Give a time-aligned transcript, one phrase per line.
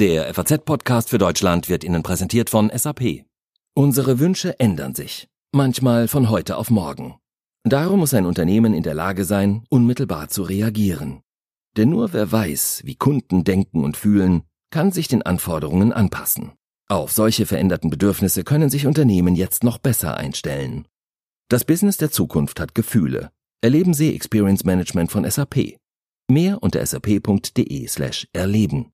[0.00, 3.26] Der FAZ-Podcast für Deutschland wird Ihnen präsentiert von SAP.
[3.74, 7.14] Unsere Wünsche ändern sich, manchmal von heute auf morgen.
[7.62, 11.20] Darum muss ein Unternehmen in der Lage sein, unmittelbar zu reagieren.
[11.76, 16.54] Denn nur wer weiß, wie Kunden denken und fühlen, kann sich den Anforderungen anpassen.
[16.88, 20.88] Auf solche veränderten Bedürfnisse können sich Unternehmen jetzt noch besser einstellen.
[21.48, 23.30] Das Business der Zukunft hat Gefühle.
[23.60, 25.76] Erleben Sie Experience Management von SAP.
[26.28, 28.90] Mehr unter sap.de slash erleben.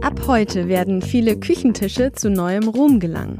[0.00, 3.38] Ab heute werden viele Küchentische zu neuem Ruhm gelangen.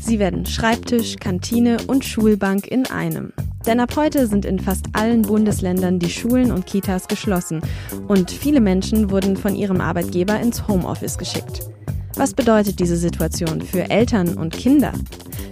[0.00, 3.32] Sie werden Schreibtisch, Kantine und Schulbank in einem.
[3.66, 7.60] Denn ab heute sind in fast allen Bundesländern die Schulen und Kitas geschlossen
[8.06, 11.68] und viele Menschen wurden von ihrem Arbeitgeber ins Homeoffice geschickt.
[12.14, 14.92] Was bedeutet diese Situation für Eltern und Kinder?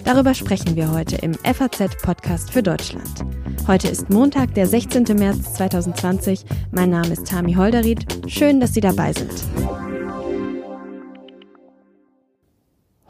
[0.04, 3.24] Darüber sprechen wir heute im FAZ-Podcast für Deutschland.
[3.68, 5.04] Heute ist Montag, der 16.
[5.16, 6.44] März 2020.
[6.72, 8.04] Mein Name ist Tami Holderried.
[8.26, 9.30] Schön, dass Sie dabei sind.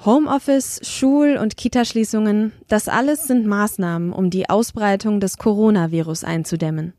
[0.04, 6.92] Homeoffice, Schul- und Kitaschließungen, das alles sind Maßnahmen, um die Ausbreitung des Coronavirus einzudämmen.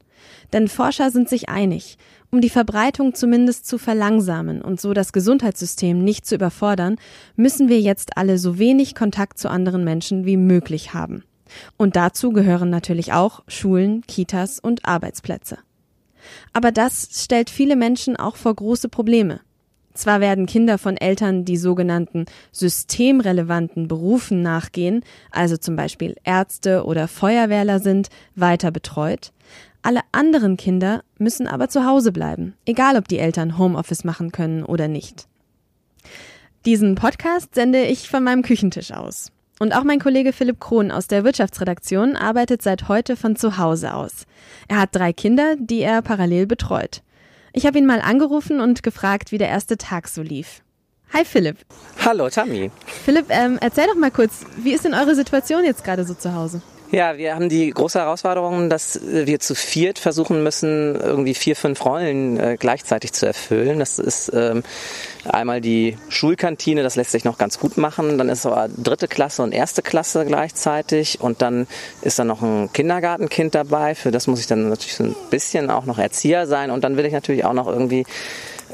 [0.51, 1.97] Denn Forscher sind sich einig,
[2.31, 6.95] um die Verbreitung zumindest zu verlangsamen und so das Gesundheitssystem nicht zu überfordern,
[7.35, 11.23] müssen wir jetzt alle so wenig Kontakt zu anderen Menschen wie möglich haben.
[11.77, 15.57] Und dazu gehören natürlich auch Schulen, Kitas und Arbeitsplätze.
[16.53, 19.41] Aber das stellt viele Menschen auch vor große Probleme.
[19.93, 27.07] Zwar werden Kinder von Eltern, die sogenannten systemrelevanten Berufen nachgehen, also zum Beispiel Ärzte oder
[27.07, 29.31] Feuerwehrler sind, weiter betreut.
[29.83, 34.63] Alle anderen Kinder müssen aber zu Hause bleiben, egal ob die Eltern Homeoffice machen können
[34.63, 35.27] oder nicht.
[36.65, 39.32] Diesen Podcast sende ich von meinem Küchentisch aus.
[39.59, 43.93] Und auch mein Kollege Philipp Krohn aus der Wirtschaftsredaktion arbeitet seit heute von zu Hause
[43.93, 44.25] aus.
[44.67, 47.01] Er hat drei Kinder, die er parallel betreut.
[47.53, 50.63] Ich habe ihn mal angerufen und gefragt, wie der erste Tag so lief.
[51.13, 51.57] Hi Philipp.
[52.03, 52.71] Hallo Tammy.
[53.05, 56.33] Philipp, ähm, erzähl doch mal kurz, wie ist denn eure Situation jetzt gerade so zu
[56.33, 56.63] Hause?
[56.93, 61.83] Ja, wir haben die große Herausforderung, dass wir zu viert versuchen müssen, irgendwie vier, fünf
[61.85, 63.79] Rollen äh, gleichzeitig zu erfüllen.
[63.79, 64.61] Das ist ähm,
[65.27, 68.19] einmal die Schulkantine, das lässt sich noch ganz gut machen.
[68.19, 71.19] Dann ist aber dritte Klasse und erste Klasse gleichzeitig.
[71.19, 71.65] Und dann
[72.03, 73.95] ist da noch ein Kindergartenkind dabei.
[73.95, 76.69] Für das muss ich dann natürlich so ein bisschen auch noch Erzieher sein.
[76.69, 78.05] Und dann will ich natürlich auch noch irgendwie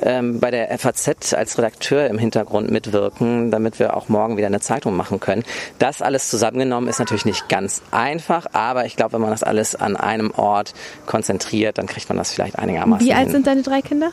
[0.02, 4.60] ähm, bei der FAZ als Redakteur im Hintergrund mitwirken, damit wir auch morgen wieder eine
[4.60, 5.44] Zeitung machen können.
[5.78, 9.76] Das alles zusammengenommen ist natürlich nicht ganz einfach, aber ich glaube, wenn man das alles
[9.76, 10.74] an einem Ort
[11.06, 13.06] konzentriert, dann kriegt man das vielleicht einigermaßen.
[13.06, 13.32] Wie alt hin.
[13.32, 14.12] sind deine drei Kinder?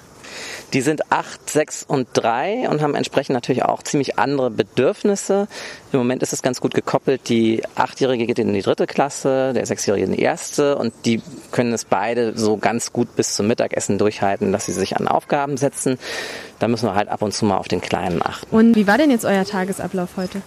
[0.72, 5.47] Die sind acht, sechs und drei und haben entsprechend natürlich auch ziemlich andere Bedürfnisse.
[5.93, 7.28] Im Moment ist es ganz gut gekoppelt.
[7.28, 11.22] Die Achtjährige geht in die dritte Klasse, der Sechsjährige in die erste und die
[11.53, 15.56] können es beide so ganz gut bis zum Mittagessen durchhalten, dass sie sich an Aufgaben
[15.56, 15.99] setzen.
[16.59, 18.54] Da müssen wir halt ab und zu mal auf den Kleinen achten.
[18.54, 20.43] Und wie war denn jetzt euer Tagesablauf heute?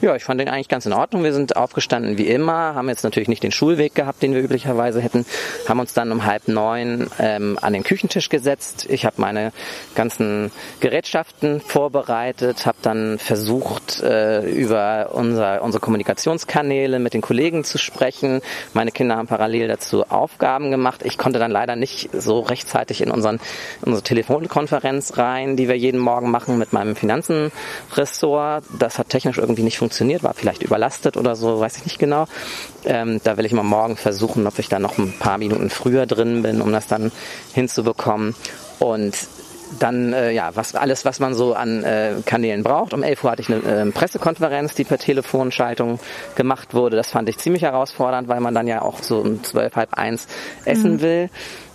[0.00, 1.24] Ja, ich fand den eigentlich ganz in Ordnung.
[1.24, 5.00] Wir sind aufgestanden wie immer, haben jetzt natürlich nicht den Schulweg gehabt, den wir üblicherweise
[5.00, 5.24] hätten,
[5.68, 8.86] haben uns dann um halb neun ähm, an den Küchentisch gesetzt.
[8.88, 9.52] Ich habe meine
[9.94, 10.50] ganzen
[10.80, 18.40] Gerätschaften vorbereitet, habe dann versucht, äh, über unser, unsere Kommunikationskanäle mit den Kollegen zu sprechen.
[18.74, 21.02] Meine Kinder haben parallel dazu Aufgaben gemacht.
[21.04, 23.40] Ich konnte dann leider nicht so rechtzeitig in unseren,
[23.82, 28.64] unsere Telefonkonferenz rein, die wir jeden Morgen machen mit meinem Finanzenressort.
[28.78, 32.26] Das hat technisch irgendwie nicht funktioniert, war vielleicht überlastet oder so, weiß ich nicht genau.
[32.84, 36.06] Ähm, da will ich mal morgen versuchen, ob ich da noch ein paar Minuten früher
[36.06, 37.12] drin bin, um das dann
[37.54, 38.34] hinzubekommen.
[38.78, 39.14] Und
[39.78, 42.92] dann äh, ja, was alles, was man so an äh, Kanälen braucht.
[42.94, 45.98] Um 11 Uhr hatte ich eine äh, Pressekonferenz, die per Telefonschaltung
[46.34, 46.96] gemacht wurde.
[46.96, 50.26] Das fand ich ziemlich herausfordernd, weil man dann ja auch so um 12, halb eins
[50.64, 51.00] essen mhm.
[51.00, 51.30] will.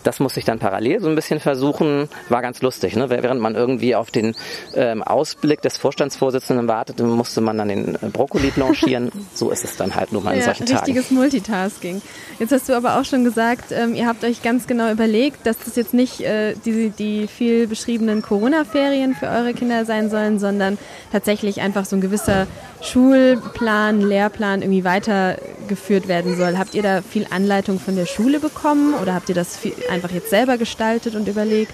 [0.07, 2.07] Das musste ich dann parallel so ein bisschen versuchen.
[2.29, 2.95] War ganz lustig.
[2.95, 3.09] Ne?
[3.09, 4.35] Während man irgendwie auf den
[4.73, 9.11] ähm, Ausblick des Vorstandsvorsitzenden wartete, musste man dann den äh, Brokkoli blanchieren.
[9.33, 10.85] so ist es dann halt nur mal in ja, solchen Tagen.
[10.85, 12.01] Richtiges Multitasking.
[12.39, 15.57] Jetzt hast du aber auch schon gesagt, ähm, ihr habt euch ganz genau überlegt, dass
[15.59, 20.77] das jetzt nicht äh, die, die viel beschriebenen Corona-Ferien für eure Kinder sein sollen, sondern
[21.11, 22.47] tatsächlich einfach so ein gewisser
[22.81, 26.57] Schulplan, Lehrplan irgendwie weitergeführt werden soll.
[26.57, 29.59] Habt ihr da viel Anleitung von der Schule bekommen oder habt ihr das
[29.89, 31.73] einfach jetzt selber gestaltet und überlegt?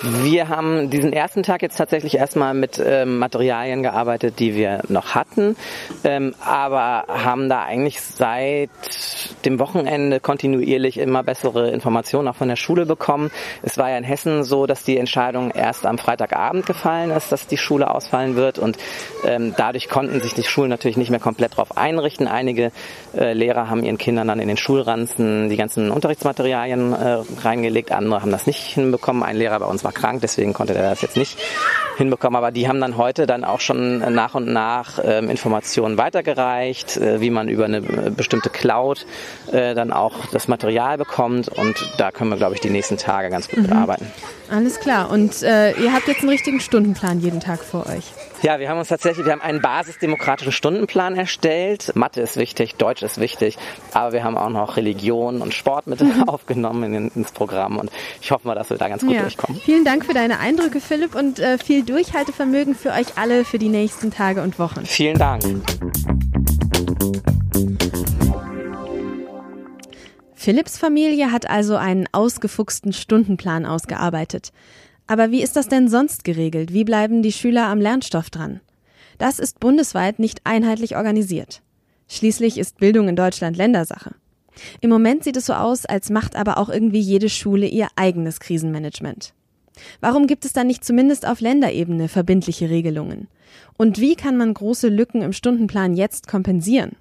[0.00, 5.16] Wir haben diesen ersten Tag jetzt tatsächlich erstmal mit ähm, Materialien gearbeitet, die wir noch
[5.16, 5.56] hatten,
[6.04, 8.70] ähm, aber haben da eigentlich seit
[9.44, 13.32] dem Wochenende kontinuierlich immer bessere Informationen auch von der Schule bekommen.
[13.62, 17.48] Es war ja in Hessen so, dass die Entscheidung erst am Freitagabend gefallen ist, dass
[17.48, 18.78] die Schule ausfallen wird und
[19.24, 22.28] ähm, dadurch konnten sich die Schulen natürlich nicht mehr komplett darauf einrichten.
[22.28, 22.70] Einige
[23.16, 28.22] äh, Lehrer haben ihren Kindern dann in den Schulranzen die ganzen Unterrichtsmaterialien äh, reingelegt, andere
[28.22, 29.24] haben das nicht hinbekommen.
[29.24, 31.38] Ein Lehrer bei uns war krank, deswegen konnte er das jetzt nicht
[31.96, 32.36] hinbekommen.
[32.36, 37.20] Aber die haben dann heute dann auch schon nach und nach ähm, Informationen weitergereicht, äh,
[37.20, 39.06] wie man über eine äh, bestimmte Cloud
[39.50, 41.48] äh, dann auch das Material bekommt.
[41.48, 43.72] Und da können wir, glaube ich, die nächsten Tage ganz gut mhm.
[43.72, 44.06] arbeiten.
[44.50, 45.10] Alles klar.
[45.10, 48.12] Und äh, ihr habt jetzt einen richtigen Stundenplan jeden Tag vor euch.
[48.42, 51.92] Ja, wir haben uns tatsächlich, wir haben einen basisdemokratischen Stundenplan erstellt.
[51.94, 53.58] Mathe ist wichtig, Deutsch ist wichtig,
[53.92, 56.22] aber wir haben auch noch Religion und Sport mit mhm.
[56.28, 57.90] aufgenommen in, ins Programm und
[58.20, 59.22] ich hoffe mal, dass wir da ganz gut ja.
[59.22, 59.60] durchkommen.
[59.64, 63.68] Vielen Dank für deine Eindrücke, Philipp, und äh, viel Durchhaltevermögen für euch alle für die
[63.68, 64.86] nächsten Tage und Wochen.
[64.86, 65.42] Vielen Dank.
[70.34, 74.52] Philipps Familie hat also einen ausgefuchsten Stundenplan ausgearbeitet.
[75.08, 76.72] Aber wie ist das denn sonst geregelt?
[76.72, 78.60] Wie bleiben die Schüler am Lernstoff dran?
[79.16, 81.62] Das ist bundesweit nicht einheitlich organisiert.
[82.08, 84.14] Schließlich ist Bildung in Deutschland Ländersache.
[84.80, 88.38] Im Moment sieht es so aus, als macht aber auch irgendwie jede Schule ihr eigenes
[88.38, 89.34] Krisenmanagement.
[90.00, 93.28] Warum gibt es dann nicht zumindest auf Länderebene verbindliche Regelungen?
[93.76, 96.96] Und wie kann man große Lücken im Stundenplan jetzt kompensieren?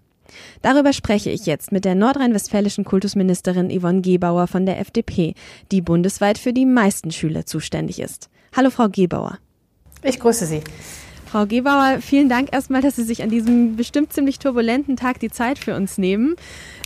[0.61, 5.33] Darüber spreche ich jetzt mit der nordrhein-westfälischen Kultusministerin Yvonne Gebauer von der FDP,
[5.71, 8.29] die bundesweit für die meisten Schüler zuständig ist.
[8.55, 9.39] Hallo, Frau Gebauer.
[10.03, 10.61] Ich grüße Sie.
[11.25, 15.29] Frau Gebauer, vielen Dank erstmal, dass Sie sich an diesem bestimmt ziemlich turbulenten Tag die
[15.29, 16.35] Zeit für uns nehmen.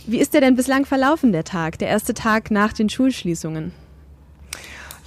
[0.06, 3.72] Wie ist der denn bislang verlaufen, der Tag, der erste Tag nach den Schulschließungen?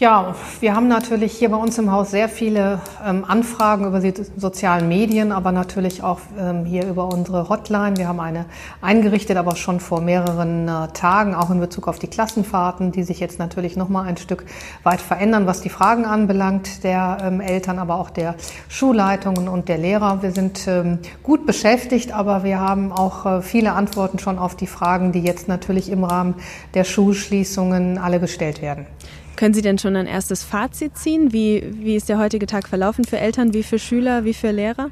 [0.06, 4.14] Ja, wir haben natürlich hier bei uns im Haus sehr viele ähm, Anfragen über die
[4.38, 7.98] sozialen Medien, aber natürlich auch ähm, hier über unsere Hotline.
[7.98, 8.46] Wir haben eine
[8.82, 13.20] eingerichtet, aber schon vor mehreren äh, Tagen, auch in Bezug auf die Klassenfahrten, die sich
[13.20, 14.46] jetzt natürlich noch mal ein Stück
[14.84, 18.36] weit verändern, was die Fragen anbelangt, der ähm, Eltern, aber auch der
[18.70, 20.22] Schulleitungen und der Lehrer.
[20.22, 24.68] Wir sind ähm, gut beschäftigt, aber wir haben auch äh, viele Antworten schon auf die
[24.68, 26.36] Fragen, die jetzt natürlich im Rahmen
[26.76, 28.86] der Schulschließungen alle gestellt werden.
[29.36, 31.34] Können Sie denn schon ein erstes Fazit ziehen?
[31.34, 34.92] Wie, wie ist der heutige Tag verlaufen für Eltern, wie für Schüler, wie für Lehrer?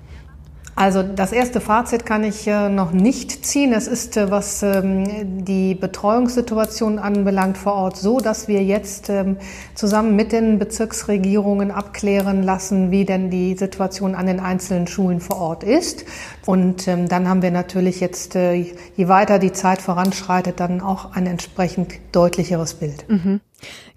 [0.76, 3.74] Also das erste Fazit kann ich äh, noch nicht ziehen.
[3.74, 9.38] Es ist, äh, was ähm, die Betreuungssituation anbelangt vor Ort so, dass wir jetzt ähm,
[9.76, 15.38] zusammen mit den Bezirksregierungen abklären lassen, wie denn die Situation an den einzelnen Schulen vor
[15.38, 16.06] Ort ist.
[16.48, 21.12] Und ähm, dann haben wir natürlich jetzt, äh, je weiter die Zeit voranschreitet, dann auch
[21.14, 23.06] ein entsprechend deutlicheres Bild.
[23.08, 23.42] Mhm.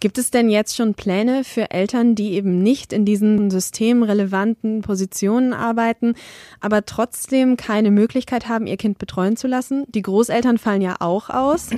[0.01, 5.53] Gibt es denn jetzt schon Pläne für Eltern, die eben nicht in diesen systemrelevanten Positionen
[5.53, 6.15] arbeiten,
[6.61, 9.85] aber trotzdem keine Möglichkeit haben, ihr Kind betreuen zu lassen?
[9.89, 11.71] Die Großeltern fallen ja auch aus.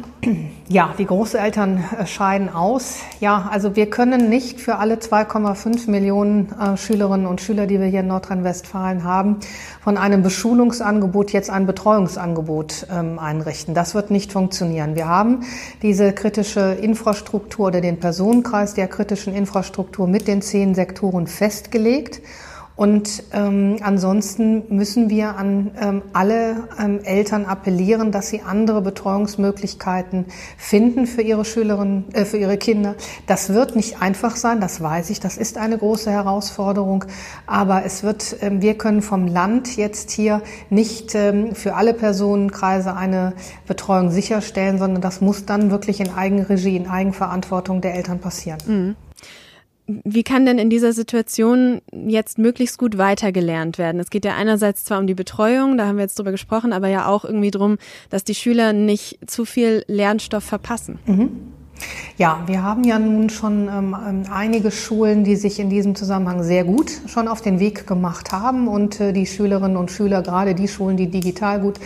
[0.69, 2.99] Ja, die Großeltern äh, scheiden aus.
[3.21, 7.87] Ja, also wir können nicht für alle 2,5 Millionen äh, Schülerinnen und Schüler, die wir
[7.87, 9.39] hier in Nordrhein-Westfalen haben,
[9.81, 13.75] von einem Beschulungsangebot jetzt ein Betreuungsangebot ähm, einrichten.
[13.75, 14.95] Das wird nicht funktionieren.
[14.95, 15.45] Wir haben
[15.81, 22.21] diese kritische Infrastruktur den Personenkreis der kritischen Infrastruktur mit den zehn Sektoren festgelegt.
[22.79, 30.27] Und ähm, ansonsten müssen wir an ähm, alle ähm, Eltern appellieren, dass sie andere Betreuungsmöglichkeiten
[30.57, 32.95] finden für ihre Schülerinnen, äh, für ihre Kinder.
[33.27, 35.19] Das wird nicht einfach sein, das weiß ich.
[35.19, 37.05] Das ist eine große Herausforderung.
[37.49, 42.95] Aber es wird, ähm, wir können vom Land jetzt hier nicht ähm, für alle Personenkreise
[42.95, 43.33] eine
[43.67, 48.59] Betreuung sicherstellen, sondern das muss dann wirklich in Eigenregie, in Eigenverantwortung der Eltern passieren.
[48.69, 49.08] Mhm.
[49.89, 54.01] Wie kann denn in dieser Situation jetzt möglichst gut weitergelernt werden?
[54.01, 56.89] Es geht ja einerseits zwar um die Betreuung, da haben wir jetzt drüber gesprochen, aber
[56.89, 57.79] ja auch irgendwie drum,
[58.11, 60.99] dass die Schüler nicht zu viel Lernstoff verpassen.
[61.07, 61.31] Mhm.
[62.19, 66.43] Ja, wir haben ja nun schon ähm, ähm, einige Schulen, die sich in diesem Zusammenhang
[66.43, 70.57] sehr gut schon auf den Weg gemacht haben und äh, die Schülerinnen und Schüler, gerade
[70.57, 71.79] die Schulen, die digital gut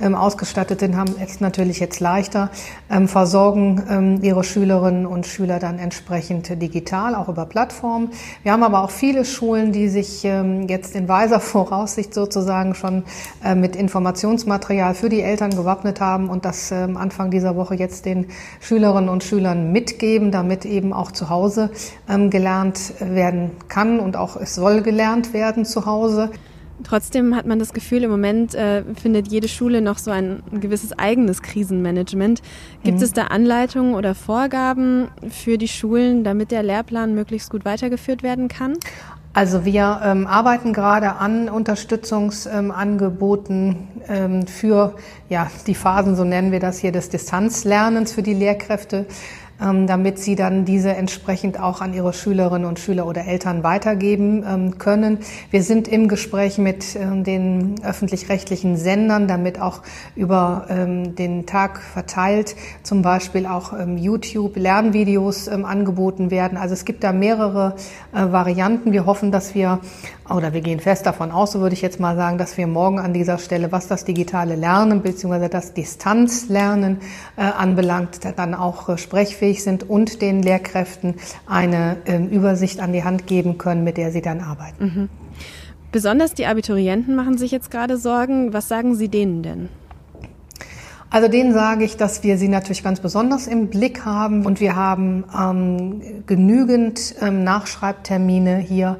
[0.00, 2.50] ähm, ausgestattet sind, haben es natürlich jetzt leichter,
[2.88, 8.10] ähm, versorgen ähm, ihre Schülerinnen und Schüler dann entsprechend digital, auch über Plattformen.
[8.44, 13.02] Wir haben aber auch viele Schulen, die sich ähm, jetzt in weiser Voraussicht sozusagen schon
[13.44, 18.26] äh, mit Informationsmaterial für die Eltern gewappnet haben und das Anfang dieser Woche jetzt den
[18.60, 21.70] Schülerinnen und Schülern Schülern mitgeben, damit eben auch zu Hause
[22.08, 26.30] ähm, gelernt werden kann und auch es soll gelernt werden zu Hause.
[26.84, 30.60] Trotzdem hat man das Gefühl, im Moment äh, findet jede Schule noch so ein, ein
[30.60, 32.42] gewisses eigenes Krisenmanagement.
[32.82, 33.02] Gibt mhm.
[33.02, 38.48] es da Anleitungen oder Vorgaben für die Schulen, damit der Lehrplan möglichst gut weitergeführt werden
[38.48, 38.74] kann?
[39.32, 43.76] Also wir ähm, arbeiten gerade an Unterstützungsangeboten
[44.08, 44.96] ähm, für
[45.28, 49.06] ja, die Phasen, so nennen wir das hier, des Distanzlernens für die Lehrkräfte.
[49.62, 54.44] Ähm, damit sie dann diese entsprechend auch an ihre Schülerinnen und Schüler oder Eltern weitergeben
[54.48, 55.18] ähm, können.
[55.50, 59.82] Wir sind im Gespräch mit ähm, den öffentlich-rechtlichen Sendern, damit auch
[60.16, 66.56] über den Tag verteilt zum Beispiel auch YouTube Lernvideos angeboten werden.
[66.56, 67.74] Also es gibt da mehrere
[68.12, 68.92] äh, Varianten.
[68.92, 69.80] Wir hoffen, dass wir
[70.34, 72.98] oder wir gehen fest davon aus, so würde ich jetzt mal sagen, dass wir morgen
[72.98, 75.48] an dieser Stelle, was das digitale Lernen bzw.
[75.48, 76.98] das Distanzlernen
[77.36, 78.96] äh, anbelangt, dann auch äh,
[79.50, 81.14] sprechfähig sind und den Lehrkräften
[81.46, 84.84] eine äh, Übersicht an die Hand geben können, mit der sie dann arbeiten.
[84.84, 85.08] Mhm.
[85.92, 88.52] Besonders die Abiturienten machen sich jetzt gerade Sorgen.
[88.52, 89.68] Was sagen Sie denen denn?
[91.12, 94.76] Also denen sage ich, dass wir sie natürlich ganz besonders im Blick haben und wir
[94.76, 98.96] haben ähm, genügend ähm, Nachschreibtermine hier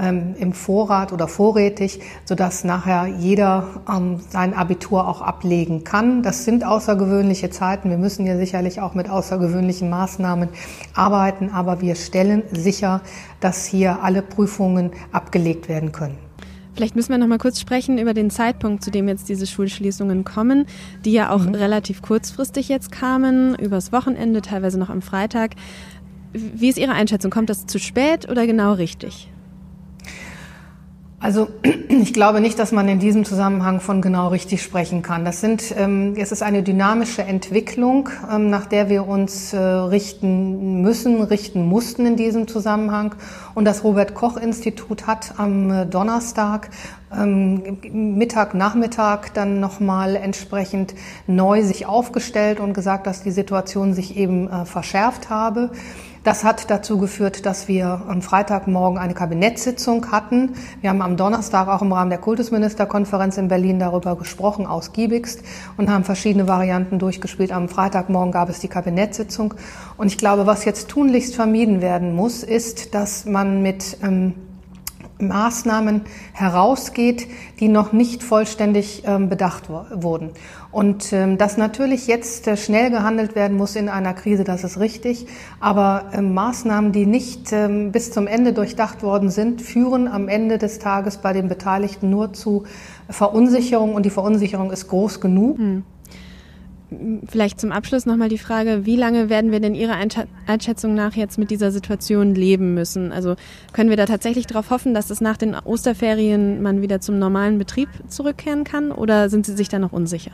[0.00, 6.22] ähm, im Vorrat oder vorrätig, sodass nachher jeder ähm, sein Abitur auch ablegen kann.
[6.22, 7.90] Das sind außergewöhnliche Zeiten.
[7.90, 10.48] Wir müssen ja sicherlich auch mit außergewöhnlichen Maßnahmen
[10.94, 13.00] arbeiten, aber wir stellen sicher,
[13.40, 16.18] dass hier alle Prüfungen abgelegt werden können.
[16.74, 20.24] Vielleicht müssen wir noch mal kurz sprechen über den Zeitpunkt, zu dem jetzt diese Schulschließungen
[20.24, 20.66] kommen,
[21.04, 21.54] die ja auch mhm.
[21.54, 25.52] relativ kurzfristig jetzt kamen, übers Wochenende, teilweise noch am Freitag.
[26.32, 27.30] Wie ist Ihre Einschätzung?
[27.30, 29.30] Kommt das zu spät oder genau richtig?
[31.20, 31.48] Also
[31.88, 35.24] ich glaube nicht, dass man in diesem Zusammenhang von genau richtig sprechen kann.
[35.24, 40.82] Das sind, ähm, es ist eine dynamische Entwicklung, ähm, nach der wir uns äh, richten
[40.82, 43.14] müssen, richten mussten in diesem Zusammenhang.
[43.54, 46.70] Und das Robert Koch Institut hat am äh, Donnerstag
[47.16, 50.94] ähm, Mittag, Nachmittag dann nochmal entsprechend
[51.26, 55.70] neu sich aufgestellt und gesagt, dass die Situation sich eben äh, verschärft habe.
[56.24, 60.54] Das hat dazu geführt, dass wir am Freitagmorgen eine Kabinettssitzung hatten.
[60.80, 65.42] Wir haben am Donnerstag auch im Rahmen der Kultusministerkonferenz in Berlin darüber gesprochen, ausgiebigst,
[65.76, 67.52] und haben verschiedene Varianten durchgespielt.
[67.52, 69.52] Am Freitagmorgen gab es die Kabinettssitzung.
[69.98, 74.32] Und ich glaube, was jetzt tunlichst vermieden werden muss, ist, dass man mit ähm,
[75.18, 76.02] Maßnahmen
[76.32, 77.28] herausgeht,
[77.60, 80.30] die noch nicht vollständig ähm, bedacht wurden.
[80.74, 84.80] Und ähm, dass natürlich jetzt äh, schnell gehandelt werden muss in einer Krise, das ist
[84.80, 85.26] richtig.
[85.60, 90.58] Aber ähm, Maßnahmen, die nicht ähm, bis zum Ende durchdacht worden sind, führen am Ende
[90.58, 92.64] des Tages bei den Beteiligten nur zu
[93.08, 93.94] Verunsicherung.
[93.94, 95.58] Und die Verunsicherung ist groß genug.
[95.58, 95.84] Hm.
[97.28, 99.96] Vielleicht zum Abschluss nochmal die Frage, wie lange werden wir denn Ihrer
[100.48, 103.12] Einschätzung nach jetzt mit dieser Situation leben müssen?
[103.12, 103.36] Also
[103.72, 107.58] können wir da tatsächlich darauf hoffen, dass es nach den Osterferien man wieder zum normalen
[107.58, 110.32] Betrieb zurückkehren kann oder sind Sie sich da noch unsicher?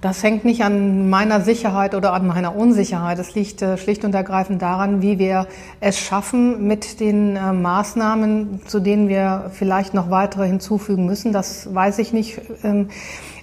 [0.00, 3.18] Das hängt nicht an meiner Sicherheit oder an meiner Unsicherheit.
[3.18, 5.46] Es liegt äh, schlicht und ergreifend daran, wie wir
[5.80, 11.32] es schaffen mit den äh, Maßnahmen, zu denen wir vielleicht noch weitere hinzufügen müssen.
[11.32, 12.40] Das weiß ich nicht.
[12.62, 12.88] Ähm,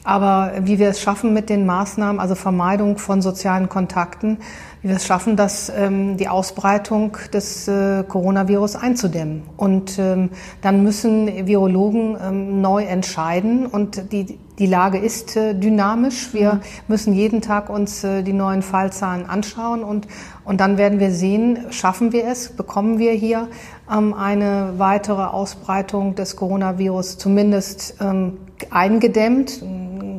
[0.03, 4.38] aber wie wir es schaffen mit den Maßnahmen, also Vermeidung von sozialen Kontakten,
[4.81, 9.43] wie wir es schaffen, dass ähm, die Ausbreitung des äh, Coronavirus einzudämmen.
[9.55, 10.29] Und ähm,
[10.62, 13.65] dann müssen Virologen ähm, neu entscheiden.
[13.65, 16.33] Und die, die Lage ist äh, dynamisch.
[16.33, 16.60] Wir mhm.
[16.88, 20.07] müssen jeden Tag uns äh, die neuen Fallzahlen anschauen und,
[20.45, 23.48] und dann werden wir sehen, schaffen wir es, bekommen wir hier
[23.91, 28.38] ähm, eine weitere Ausbreitung des Coronavirus zumindest ähm,
[28.69, 29.62] eingedämmt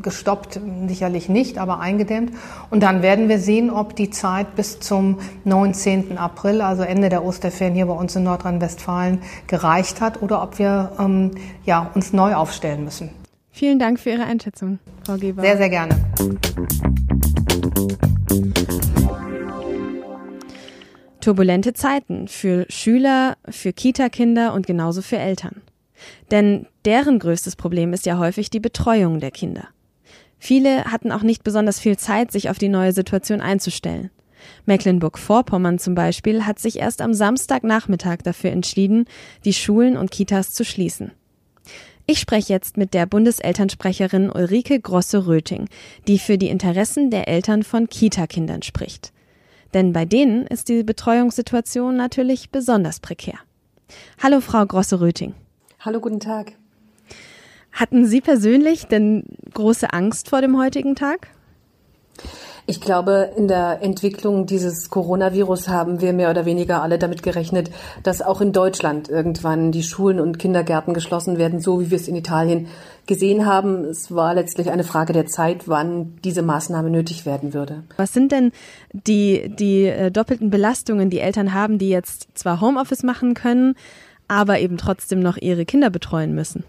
[0.04, 2.32] gestoppt sicherlich nicht, aber eingedämmt.
[2.70, 6.18] Und dann werden wir sehen, ob die Zeit bis zum 19.
[6.18, 10.92] April, also Ende der Osterferien hier bei uns in Nordrhein-Westfalen, gereicht hat oder ob wir
[11.00, 11.32] ähm,
[11.64, 13.23] ja, uns neu aufstellen müssen.
[13.56, 15.40] Vielen Dank für Ihre Einschätzung, Frau Geber.
[15.40, 15.94] Sehr, sehr gerne.
[21.20, 25.62] Turbulente Zeiten für Schüler, für Kita-Kinder und genauso für Eltern.
[26.32, 29.68] Denn deren größtes Problem ist ja häufig die Betreuung der Kinder.
[30.36, 34.10] Viele hatten auch nicht besonders viel Zeit, sich auf die neue Situation einzustellen.
[34.66, 39.04] Mecklenburg-Vorpommern zum Beispiel hat sich erst am Samstagnachmittag dafür entschieden,
[39.44, 41.12] die Schulen und Kitas zu schließen.
[42.06, 45.70] Ich spreche jetzt mit der Bundeselternsprecherin Ulrike Grosse-Röting,
[46.06, 49.14] die für die Interessen der Eltern von Kita-Kindern spricht.
[49.72, 53.38] Denn bei denen ist die Betreuungssituation natürlich besonders prekär.
[54.22, 55.34] Hallo, Frau Grosse-Röting.
[55.80, 56.52] Hallo, guten Tag.
[57.72, 61.28] Hatten Sie persönlich denn große Angst vor dem heutigen Tag?
[62.66, 67.70] Ich glaube, in der Entwicklung dieses Coronavirus haben wir mehr oder weniger alle damit gerechnet,
[68.02, 72.08] dass auch in Deutschland irgendwann die Schulen und Kindergärten geschlossen werden, so wie wir es
[72.08, 72.68] in Italien
[73.06, 73.84] gesehen haben.
[73.84, 77.82] Es war letztlich eine Frage der Zeit, wann diese Maßnahme nötig werden würde.
[77.98, 78.50] Was sind denn
[78.92, 83.74] die, die äh, doppelten Belastungen, die Eltern haben, die jetzt zwar Homeoffice machen können,
[84.26, 86.64] aber eben trotzdem noch ihre Kinder betreuen müssen?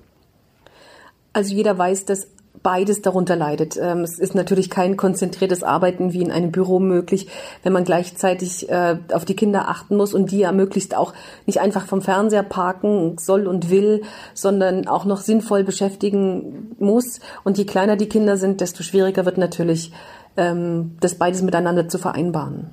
[1.31, 2.27] Also jeder weiß, dass
[2.65, 3.77] beides darunter leidet.
[3.79, 7.27] Ähm, es ist natürlich kein konzentriertes Arbeiten wie in einem Büro möglich,
[7.61, 11.13] wenn man gleichzeitig äh, auf die Kinder achten muss und die ja möglichst auch
[11.45, 14.01] nicht einfach vom Fernseher parken soll und will,
[14.33, 17.19] sondern auch noch sinnvoll beschäftigen muss.
[17.43, 19.93] Und je kleiner die Kinder sind, desto schwieriger wird natürlich,
[20.35, 22.71] ähm, das beides miteinander zu vereinbaren.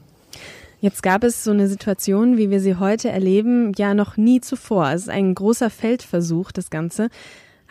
[0.80, 4.90] Jetzt gab es so eine Situation, wie wir sie heute erleben, ja noch nie zuvor.
[4.90, 7.11] Es ist ein großer Feldversuch, das Ganze.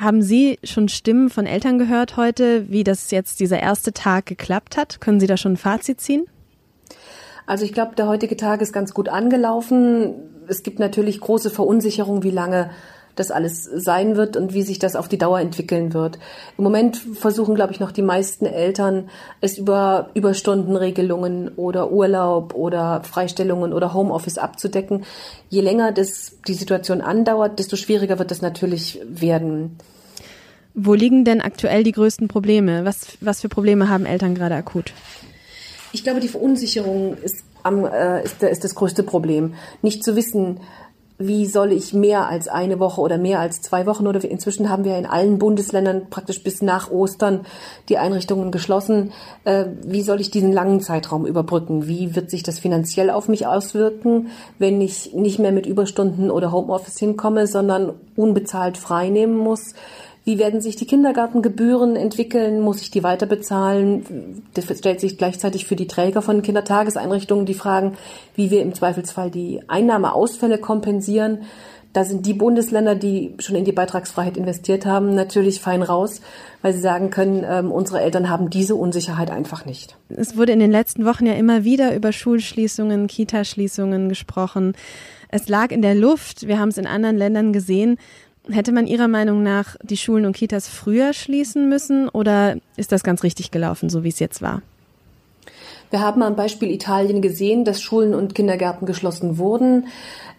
[0.01, 4.75] Haben Sie schon Stimmen von Eltern gehört heute, wie das jetzt dieser erste Tag geklappt
[4.75, 5.00] hat?
[5.00, 6.25] Können Sie da schon ein Fazit ziehen?
[7.46, 10.15] Also ich glaube, der heutige Tag ist ganz gut angelaufen.
[10.48, 12.72] Es gibt natürlich große Verunsicherung, wie lange
[13.15, 16.19] das alles sein wird und wie sich das auf die Dauer entwickeln wird.
[16.57, 19.09] Im Moment versuchen, glaube ich, noch die meisten Eltern,
[19.41, 25.03] es über Überstundenregelungen oder Urlaub oder Freistellungen oder Homeoffice abzudecken.
[25.49, 29.77] Je länger das, die Situation andauert, desto schwieriger wird das natürlich werden.
[30.73, 32.85] Wo liegen denn aktuell die größten Probleme?
[32.85, 34.93] Was, was für Probleme haben Eltern gerade akut?
[35.91, 39.55] Ich glaube, die Verunsicherung ist, am, äh, ist, ist das größte Problem.
[39.81, 40.61] Nicht zu wissen,
[41.27, 44.83] wie soll ich mehr als eine Woche oder mehr als zwei Wochen oder inzwischen haben
[44.83, 47.41] wir in allen Bundesländern praktisch bis nach Ostern
[47.89, 49.11] die Einrichtungen geschlossen.
[49.43, 51.87] Äh, wie soll ich diesen langen Zeitraum überbrücken?
[51.87, 54.27] Wie wird sich das finanziell auf mich auswirken,
[54.59, 59.73] wenn ich nicht mehr mit Überstunden oder Homeoffice hinkomme, sondern unbezahlt frei nehmen muss?
[60.23, 62.61] Wie werden sich die Kindergartengebühren entwickeln?
[62.61, 64.43] Muss ich die weiter bezahlen?
[64.53, 67.97] Das stellt sich gleichzeitig für die Träger von Kindertageseinrichtungen die Fragen,
[68.35, 71.39] wie wir im Zweifelsfall die Einnahmeausfälle kompensieren.
[71.93, 76.21] Da sind die Bundesländer, die schon in die Beitragsfreiheit investiert haben, natürlich fein raus,
[76.61, 79.97] weil sie sagen können, ähm, unsere Eltern haben diese Unsicherheit einfach nicht.
[80.07, 84.73] Es wurde in den letzten Wochen ja immer wieder über Schulschließungen, Kitaschließungen gesprochen.
[85.27, 86.47] Es lag in der Luft.
[86.47, 87.97] Wir haben es in anderen Ländern gesehen.
[88.51, 93.03] Hätte man Ihrer Meinung nach die Schulen und Kitas früher schließen müssen oder ist das
[93.03, 94.62] ganz richtig gelaufen, so wie es jetzt war?
[95.89, 99.88] Wir haben am Beispiel Italien gesehen, dass Schulen und Kindergärten geschlossen wurden.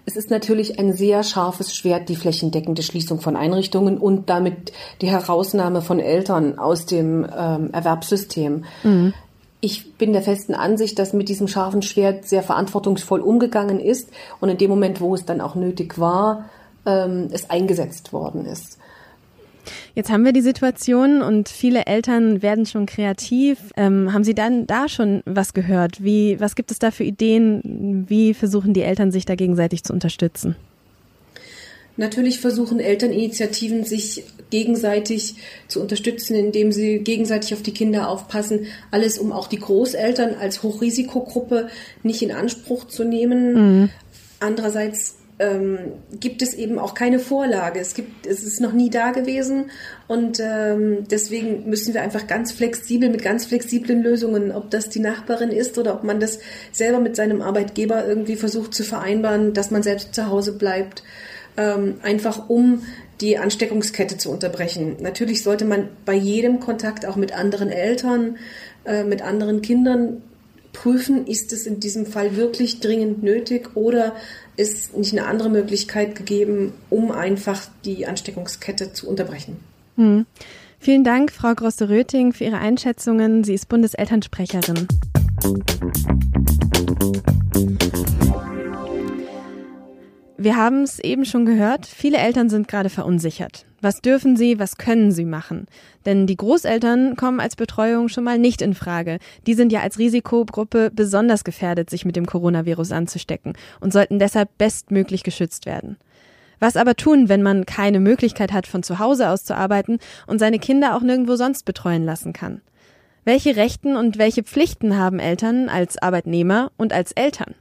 [0.06, 5.10] Es ist natürlich ein sehr scharfes Schwert, die flächendeckende Schließung von Einrichtungen und damit die
[5.10, 8.64] Herausnahme von Eltern aus dem ähm, Erwerbssystem.
[8.82, 9.14] Mhm.
[9.60, 14.48] Ich bin der festen Ansicht, dass mit diesem scharfen Schwert sehr verantwortungsvoll umgegangen ist und
[14.48, 16.46] in dem Moment, wo es dann auch nötig war,
[16.86, 18.78] ähm, es eingesetzt worden ist.
[19.94, 23.58] Jetzt haben wir die Situation und viele Eltern werden schon kreativ.
[23.76, 26.02] Ähm, haben Sie dann da schon was gehört?
[26.02, 28.06] Wie, was gibt es da für Ideen?
[28.08, 30.56] Wie versuchen die Eltern sich da gegenseitig zu unterstützen?
[31.98, 35.34] Natürlich versuchen Elterninitiativen sich gegenseitig
[35.68, 38.66] zu unterstützen, indem sie gegenseitig auf die Kinder aufpassen.
[38.90, 41.68] Alles, um auch die Großeltern als Hochrisikogruppe
[42.02, 43.82] nicht in Anspruch zu nehmen.
[43.82, 43.90] Mhm.
[44.40, 45.78] Andererseits ähm,
[46.20, 47.80] gibt es eben auch keine Vorlage.
[47.80, 49.70] Es gibt, es ist noch nie da gewesen
[50.06, 55.00] und ähm, deswegen müssen wir einfach ganz flexibel mit ganz flexiblen Lösungen, ob das die
[55.00, 56.38] Nachbarin ist oder ob man das
[56.70, 61.02] selber mit seinem Arbeitgeber irgendwie versucht zu vereinbaren, dass man selbst zu Hause bleibt,
[61.56, 62.82] ähm, einfach um
[63.20, 64.96] die Ansteckungskette zu unterbrechen.
[65.00, 68.36] Natürlich sollte man bei jedem Kontakt auch mit anderen Eltern,
[68.84, 70.22] äh, mit anderen Kindern
[70.72, 74.14] prüfen, ist es in diesem Fall wirklich dringend nötig oder
[74.62, 79.56] ist nicht eine andere Möglichkeit gegeben, um einfach die Ansteckungskette zu unterbrechen.
[79.96, 80.24] Hm.
[80.78, 83.44] Vielen Dank, Frau Grosse-Röting, für Ihre Einschätzungen.
[83.44, 84.88] Sie ist Bundeselternsprecherin.
[90.42, 93.64] Wir haben es eben schon gehört, viele Eltern sind gerade verunsichert.
[93.80, 95.68] Was dürfen sie, was können sie machen?
[96.04, 99.20] Denn die Großeltern kommen als Betreuung schon mal nicht in Frage.
[99.46, 104.58] Die sind ja als Risikogruppe besonders gefährdet, sich mit dem Coronavirus anzustecken und sollten deshalb
[104.58, 105.96] bestmöglich geschützt werden.
[106.58, 110.40] Was aber tun, wenn man keine Möglichkeit hat, von zu Hause aus zu arbeiten und
[110.40, 112.62] seine Kinder auch nirgendwo sonst betreuen lassen kann?
[113.24, 117.54] Welche Rechten und welche Pflichten haben Eltern als Arbeitnehmer und als Eltern?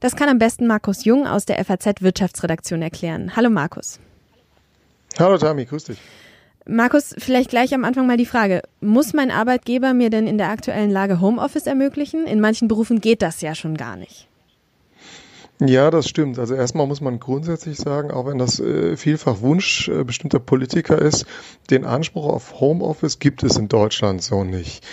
[0.00, 3.36] Das kann am besten Markus Jung aus der FAZ Wirtschaftsredaktion erklären.
[3.36, 3.98] Hallo Markus.
[5.18, 5.98] Hallo Tami, grüß dich.
[6.66, 10.50] Markus, vielleicht gleich am Anfang mal die Frage, muss mein Arbeitgeber mir denn in der
[10.50, 12.26] aktuellen Lage Homeoffice ermöglichen?
[12.26, 14.28] In manchen Berufen geht das ja schon gar nicht.
[15.60, 16.38] Ja, das stimmt.
[16.38, 21.00] Also erstmal muss man grundsätzlich sagen, auch wenn das äh, vielfach Wunsch äh, bestimmter Politiker
[21.00, 21.26] ist,
[21.70, 24.84] den Anspruch auf Homeoffice gibt es in Deutschland so nicht.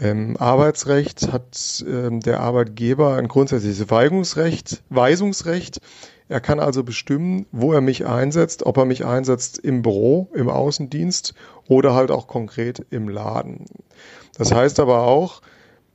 [0.00, 5.80] Im Arbeitsrecht hat ähm, der Arbeitgeber ein grundsätzliches Weisungsrecht, Weisungsrecht.
[6.28, 10.48] Er kann also bestimmen, wo er mich einsetzt, ob er mich einsetzt im Büro, im
[10.48, 11.34] Außendienst
[11.68, 13.64] oder halt auch konkret im Laden.
[14.36, 15.40] Das heißt aber auch,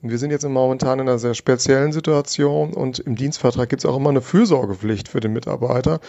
[0.01, 3.95] wir sind jetzt momentan in einer sehr speziellen Situation und im Dienstvertrag gibt es auch
[3.95, 6.01] immer eine Fürsorgepflicht für den Mitarbeiter.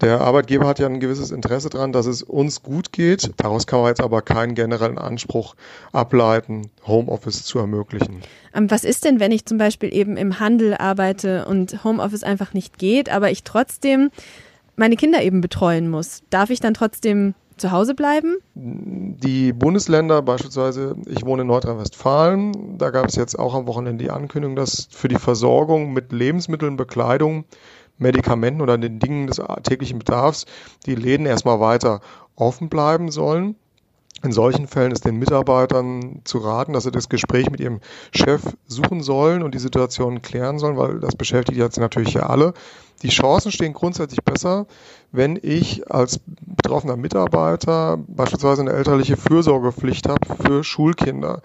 [0.00, 3.30] Der Arbeitgeber hat ja ein gewisses Interesse daran, dass es uns gut geht.
[3.36, 5.54] Daraus kann man jetzt aber keinen generellen Anspruch
[5.92, 8.22] ableiten, Homeoffice zu ermöglichen.
[8.54, 12.54] Ähm, was ist denn, wenn ich zum Beispiel eben im Handel arbeite und Homeoffice einfach
[12.54, 14.10] nicht geht, aber ich trotzdem
[14.76, 16.22] meine Kinder eben betreuen muss?
[16.28, 18.36] Darf ich dann trotzdem zu Hause bleiben?
[18.54, 24.10] Die Bundesländer, beispielsweise, ich wohne in Nordrhein-Westfalen, da gab es jetzt auch am Wochenende die
[24.10, 27.44] Ankündigung, dass für die Versorgung mit Lebensmitteln, Bekleidung
[27.98, 30.46] Medikamenten oder den Dingen des täglichen Bedarfs
[30.86, 32.00] die Läden erstmal weiter
[32.36, 33.56] offen bleiben sollen.
[34.22, 37.80] In solchen Fällen ist den Mitarbeitern zu raten, dass sie das Gespräch mit ihrem
[38.14, 42.54] Chef suchen sollen und die Situation klären sollen, weil das beschäftigt jetzt natürlich ja alle.
[43.02, 44.66] Die Chancen stehen grundsätzlich besser,
[45.12, 46.20] wenn ich als
[46.64, 51.40] betroffener Mitarbeiter beispielsweise eine elterliche Fürsorgepflicht habe für Schulkinder.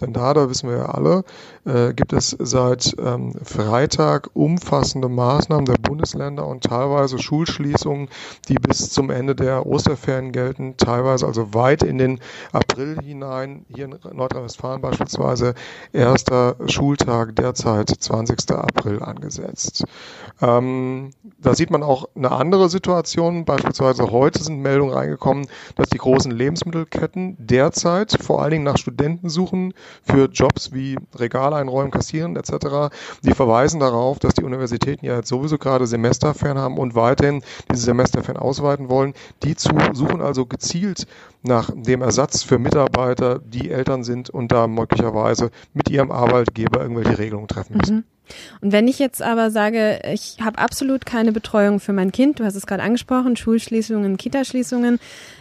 [0.00, 1.24] Denn da, da wissen wir ja alle,
[1.64, 8.08] äh, gibt es seit ähm, Freitag umfassende Maßnahmen der Bundesländer und teilweise Schulschließungen,
[8.48, 12.20] die bis zum Ende der Osterferien gelten, teilweise also weit in den
[12.52, 13.64] April hinein.
[13.74, 15.54] Hier in Nordrhein-Westfalen beispielsweise
[15.92, 18.50] erster Schultag derzeit 20.
[18.50, 19.84] April angesetzt.
[20.42, 20.93] Ähm,
[21.38, 23.44] da sieht man auch eine andere Situation.
[23.44, 29.28] Beispielsweise heute sind Meldungen reingekommen, dass die großen Lebensmittelketten derzeit vor allen Dingen nach Studenten
[29.28, 32.94] suchen für Jobs wie Regal einräumen, kassieren etc.
[33.22, 37.82] Die verweisen darauf, dass die Universitäten ja jetzt sowieso gerade Semesterferien haben und weiterhin diese
[37.82, 39.14] Semesterferien ausweiten wollen.
[39.42, 41.06] Die zu, suchen also gezielt
[41.42, 47.18] nach dem Ersatz für Mitarbeiter, die Eltern sind und da möglicherweise mit ihrem Arbeitgeber irgendwelche
[47.18, 47.96] Regelungen treffen müssen.
[47.96, 48.13] Mhm.
[48.60, 52.44] Und wenn ich jetzt aber sage, ich habe absolut keine Betreuung für mein Kind, du
[52.44, 54.98] hast es gerade angesprochen, Schulschließungen, Kitaschließungen,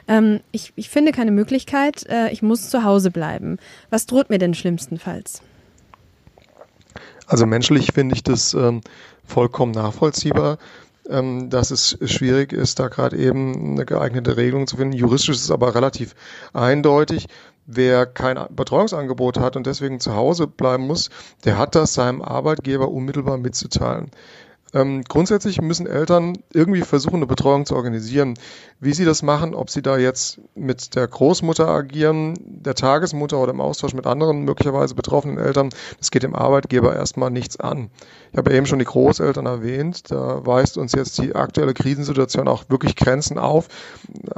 [0.07, 3.57] ähm, ich, ich finde keine Möglichkeit, äh, ich muss zu Hause bleiben.
[3.89, 5.41] Was droht mir denn schlimmstenfalls?
[7.25, 8.81] Also menschlich finde ich das ähm,
[9.25, 10.57] vollkommen nachvollziehbar
[11.09, 14.93] ähm, dass es schwierig ist, da gerade eben eine geeignete Regelung zu finden.
[14.93, 16.15] Juristisch ist es aber relativ
[16.53, 17.27] eindeutig.
[17.65, 21.09] Wer kein Betreuungsangebot hat und deswegen zu Hause bleiben muss,
[21.45, 24.11] der hat das seinem Arbeitgeber unmittelbar mitzuteilen.
[24.73, 28.33] Ähm, grundsätzlich müssen Eltern irgendwie versuchen, eine Betreuung zu organisieren.
[28.79, 33.51] Wie sie das machen, ob sie da jetzt mit der Großmutter agieren, der Tagesmutter oder
[33.51, 37.91] im Austausch mit anderen möglicherweise betroffenen Eltern, das geht dem Arbeitgeber erstmal nichts an.
[38.31, 42.63] Ich habe eben schon die Großeltern erwähnt, da weist uns jetzt die aktuelle Krisensituation auch
[42.69, 43.67] wirklich Grenzen auf.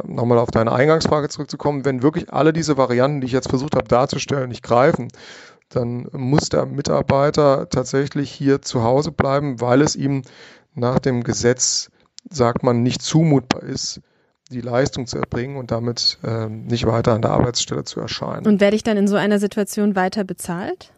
[0.05, 3.87] Nochmal auf deine Eingangsfrage zurückzukommen, wenn wirklich alle diese Varianten, die ich jetzt versucht habe
[3.87, 5.07] darzustellen, nicht greifen,
[5.69, 10.21] dann muss der Mitarbeiter tatsächlich hier zu Hause bleiben, weil es ihm
[10.73, 11.89] nach dem Gesetz,
[12.29, 14.01] sagt man, nicht zumutbar ist,
[14.51, 18.45] die Leistung zu erbringen und damit äh, nicht weiter an der Arbeitsstelle zu erscheinen.
[18.45, 20.91] Und werde ich dann in so einer Situation weiter bezahlt?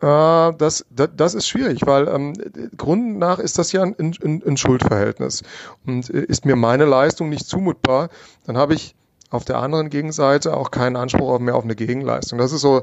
[0.00, 2.34] Äh, das, das, das ist schwierig, weil ähm,
[2.76, 5.42] Grund nach ist das ja ein, ein, ein Schuldverhältnis.
[5.84, 8.08] Und äh, ist mir meine Leistung nicht zumutbar,
[8.46, 8.94] dann habe ich
[9.30, 12.38] auf der anderen Gegenseite auch keinen Anspruch mehr auf eine Gegenleistung.
[12.38, 12.82] Das ist so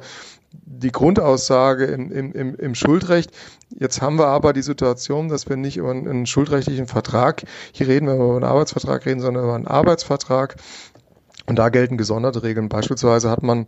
[0.51, 3.31] die Grundaussage im, im, im Schuldrecht.
[3.77, 8.07] Jetzt haben wir aber die Situation, dass wir nicht über einen schuldrechtlichen Vertrag hier reden,
[8.07, 10.55] wenn wir über einen Arbeitsvertrag reden, sondern über einen Arbeitsvertrag.
[11.47, 12.69] Und da gelten gesonderte Regeln.
[12.69, 13.67] Beispielsweise hat man,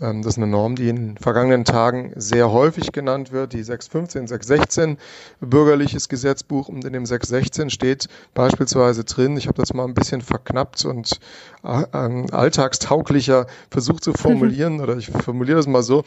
[0.00, 3.62] ähm, das ist eine Norm, die in den vergangenen Tagen sehr häufig genannt wird, die
[3.62, 4.98] 615, 616
[5.40, 6.68] bürgerliches Gesetzbuch.
[6.68, 11.20] Und in dem 616 steht beispielsweise drin, ich habe das mal ein bisschen verknappt und
[11.64, 16.04] äh, ähm, alltagstauglicher versucht zu formulieren, oder ich formuliere das mal so,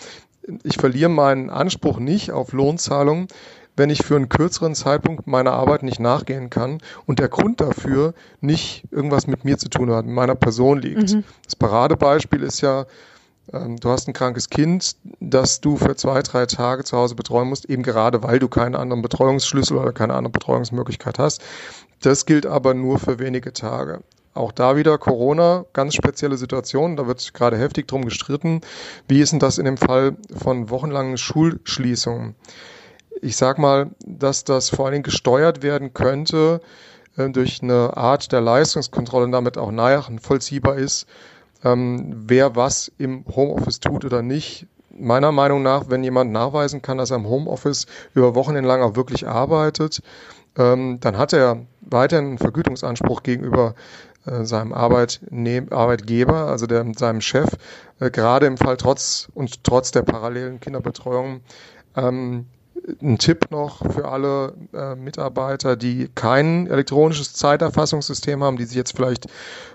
[0.63, 3.27] ich verliere meinen Anspruch nicht auf Lohnzahlungen,
[3.75, 8.13] wenn ich für einen kürzeren Zeitpunkt meiner Arbeit nicht nachgehen kann und der Grund dafür
[8.39, 11.13] nicht irgendwas mit mir zu tun hat, mit meiner Person liegt.
[11.13, 11.23] Mhm.
[11.45, 12.85] Das Paradebeispiel ist ja,
[13.53, 17.49] ähm, du hast ein krankes Kind, das du für zwei, drei Tage zu Hause betreuen
[17.49, 21.41] musst, eben gerade weil du keinen anderen Betreuungsschlüssel oder keine andere Betreuungsmöglichkeit hast.
[22.01, 24.01] Das gilt aber nur für wenige Tage.
[24.33, 26.95] Auch da wieder Corona, ganz spezielle Situation.
[26.95, 28.61] Da wird gerade heftig drum gestritten.
[29.07, 32.35] Wie ist denn das in dem Fall von wochenlangen Schulschließungen?
[33.21, 36.61] Ich sag mal, dass das vor allen Dingen gesteuert werden könnte
[37.17, 41.07] äh, durch eine Art der Leistungskontrolle und damit auch nachvollziehbar ist,
[41.63, 44.67] ähm, wer was im Homeoffice tut oder nicht.
[44.89, 48.95] Meiner Meinung nach, wenn jemand nachweisen kann, dass er im Homeoffice über Wochen lang auch
[48.95, 50.01] wirklich arbeitet,
[50.57, 53.75] ähm, dann hat er weiterhin einen Vergütungsanspruch gegenüber
[54.25, 57.49] äh, seinem Arbeitnehm, Arbeitgeber, also der, seinem Chef,
[57.99, 61.41] äh, gerade im Fall trotz und trotz der parallelen Kinderbetreuung
[61.95, 62.47] ähm,
[63.01, 68.95] ein Tipp noch für alle äh, Mitarbeiter, die kein elektronisches Zeiterfassungssystem haben, die sich jetzt
[68.95, 69.27] vielleicht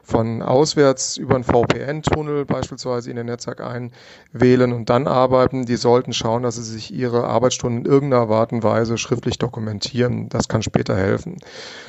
[0.02, 6.12] von auswärts über einen VPN-Tunnel beispielsweise in den Netzwerk einwählen und dann arbeiten, die sollten
[6.12, 10.28] schauen, dass sie sich ihre Arbeitsstunden in irgendeiner Art und Weise schriftlich dokumentieren.
[10.28, 11.36] Das kann später helfen.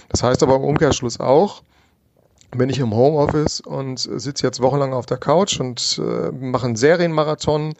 [0.09, 1.63] Das heißt aber im Umkehrschluss auch,
[2.51, 6.75] bin ich im Homeoffice und sitze jetzt wochenlang auf der Couch und äh, mache einen
[6.75, 7.73] Serienmarathon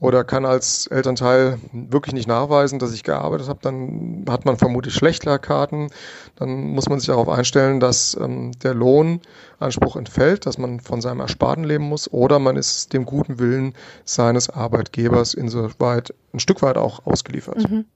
[0.00, 4.94] oder kann als Elternteil wirklich nicht nachweisen, dass ich gearbeitet habe, dann hat man vermutlich
[4.94, 5.88] Schlechtlerkarten.
[6.36, 11.20] Dann muss man sich darauf einstellen, dass ähm, der Lohnanspruch entfällt, dass man von seinem
[11.20, 16.76] Ersparten leben muss oder man ist dem guten Willen seines Arbeitgebers insoweit ein Stück weit
[16.76, 17.70] auch ausgeliefert.
[17.70, 17.86] Mhm.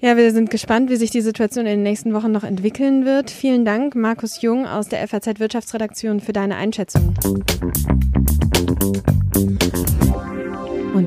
[0.00, 3.30] Ja, wir sind gespannt, wie sich die Situation in den nächsten Wochen noch entwickeln wird.
[3.30, 7.14] Vielen Dank, Markus Jung aus der FAZ Wirtschaftsredaktion, für deine Einschätzung.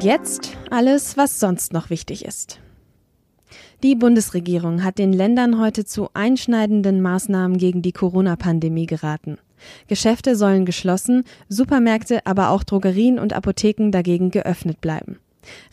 [0.06, 2.60] Jetzt alles, was sonst noch wichtig ist.
[3.82, 9.39] Die Bundesregierung hat den Ländern heute zu einschneidenden Maßnahmen gegen die Corona-Pandemie geraten.
[9.88, 15.18] Geschäfte sollen geschlossen, Supermärkte, aber auch Drogerien und Apotheken dagegen geöffnet bleiben.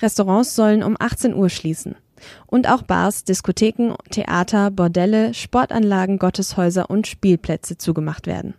[0.01, 1.97] Restaurants sollen um 18 Uhr schließen.
[2.47, 8.55] Und auch Bars, Diskotheken, Theater, Bordelle, Sportanlagen, Gotteshäuser und Spielplätze zugemacht werden.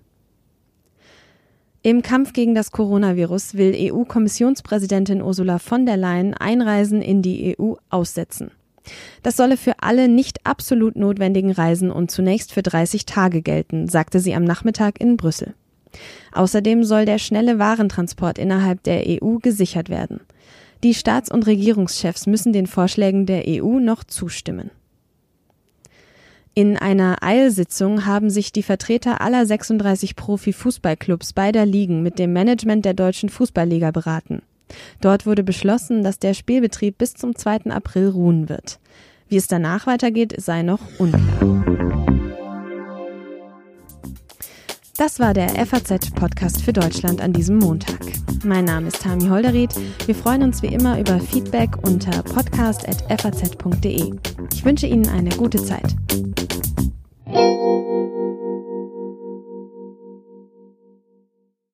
[1.85, 7.73] Im Kampf gegen das Coronavirus will EU-Kommissionspräsidentin Ursula von der Leyen Einreisen in die EU
[7.89, 8.51] aussetzen.
[9.21, 14.21] Das solle für alle nicht absolut notwendigen Reisen und zunächst für 30 Tage gelten, sagte
[14.21, 15.55] sie am Nachmittag in Brüssel.
[16.31, 20.21] Außerdem soll der schnelle Warentransport innerhalb der EU gesichert werden.
[20.85, 24.71] Die Staats- und Regierungschefs müssen den Vorschlägen der EU noch zustimmen.
[26.55, 32.85] In einer Eilsitzung haben sich die Vertreter aller 36 Profi-Fußballclubs beider Ligen mit dem Management
[32.85, 34.43] der deutschen Fußballliga beraten.
[35.01, 37.71] Dort wurde beschlossen, dass der Spielbetrieb bis zum 2.
[37.71, 38.79] April ruhen wird.
[39.29, 41.65] Wie es danach weitergeht, sei noch unklar.
[44.95, 47.99] Das war der FAZ-Podcast für Deutschland an diesem Montag.
[48.45, 49.73] Mein Name ist Tami Holderried.
[50.05, 54.13] Wir freuen uns wie immer über Feedback unter podcast.faz.de.
[54.53, 55.95] Ich wünsche Ihnen eine gute Zeit.